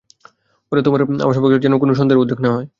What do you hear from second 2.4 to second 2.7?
না হয়।